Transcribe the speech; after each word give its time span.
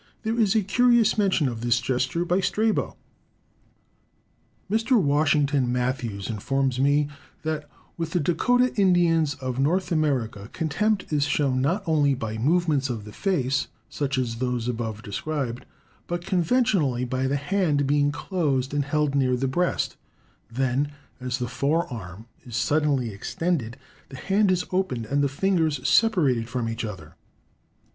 There 0.23 0.39
is 0.39 0.55
a 0.55 0.63
curious 0.63 1.15
mention 1.15 1.47
of 1.47 1.61
this 1.61 1.79
gesture 1.79 2.25
by 2.25 2.39
Strabo." 2.39 2.97
Mr. 4.67 4.99
Washington 4.99 5.71
Matthews 5.71 6.27
informs 6.27 6.79
me 6.79 7.07
that, 7.43 7.69
with 7.97 8.09
the 8.09 8.19
Dakota 8.19 8.73
Indians 8.81 9.35
of 9.35 9.59
North 9.59 9.91
America, 9.91 10.49
contempt 10.53 11.13
is 11.13 11.25
shown 11.25 11.61
not 11.61 11.83
only 11.85 12.15
by 12.15 12.39
movements 12.39 12.89
of 12.89 13.05
the 13.05 13.11
face, 13.11 13.67
such 13.89 14.17
as 14.17 14.37
those 14.37 14.67
above 14.67 15.03
described, 15.03 15.67
but 16.07 16.25
"conventionally, 16.25 17.05
by 17.05 17.27
the 17.27 17.35
hand 17.37 17.85
being 17.85 18.11
closed 18.11 18.73
and 18.73 18.85
held 18.85 19.13
near 19.13 19.35
the 19.35 19.47
breast, 19.47 19.97
then, 20.49 20.91
as 21.19 21.37
the 21.37 21.47
forearm 21.47 22.25
is 22.43 22.55
suddenly 22.55 23.11
extended, 23.11 23.77
the 24.09 24.17
hand 24.17 24.49
is 24.49 24.65
opened 24.71 25.05
and 25.05 25.21
the 25.23 25.29
fingers 25.29 25.87
separated 25.87 26.49
from 26.49 26.67
each 26.67 26.83
other. 26.83 27.13